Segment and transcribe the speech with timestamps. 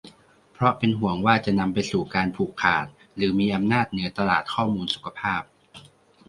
[0.53, 5.41] เพราะเป็นห่วงว่าจะนำไปสู่การผูกขาดหรือมีอำนาจเหนือตลาดข้อมูลสุขภาพ